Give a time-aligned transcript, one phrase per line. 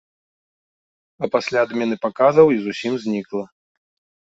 [1.27, 3.45] А пасля адмены паказаў і зусім знікла.